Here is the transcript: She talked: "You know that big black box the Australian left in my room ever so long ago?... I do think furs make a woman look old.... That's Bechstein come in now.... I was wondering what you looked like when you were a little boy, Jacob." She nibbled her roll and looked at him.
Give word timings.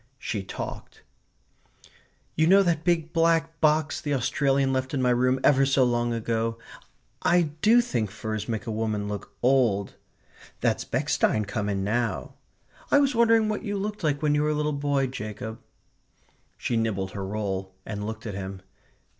She 0.17 0.41
talked: 0.41 1.03
"You 2.35 2.47
know 2.47 2.63
that 2.63 2.83
big 2.83 3.13
black 3.13 3.61
box 3.61 4.01
the 4.01 4.15
Australian 4.15 4.73
left 4.73 4.95
in 4.95 5.01
my 5.03 5.11
room 5.11 5.39
ever 5.43 5.63
so 5.63 5.83
long 5.83 6.11
ago?... 6.11 6.57
I 7.21 7.51
do 7.61 7.81
think 7.81 8.09
furs 8.09 8.49
make 8.49 8.65
a 8.65 8.71
woman 8.71 9.07
look 9.07 9.33
old.... 9.43 9.93
That's 10.59 10.85
Bechstein 10.85 11.45
come 11.45 11.69
in 11.69 11.83
now.... 11.83 12.33
I 12.89 12.97
was 12.97 13.13
wondering 13.13 13.47
what 13.47 13.61
you 13.61 13.77
looked 13.77 14.03
like 14.03 14.23
when 14.23 14.33
you 14.33 14.41
were 14.41 14.49
a 14.49 14.55
little 14.55 14.73
boy, 14.73 15.05
Jacob." 15.05 15.59
She 16.57 16.77
nibbled 16.77 17.11
her 17.11 17.23
roll 17.23 17.75
and 17.85 18.03
looked 18.03 18.25
at 18.25 18.33
him. 18.33 18.63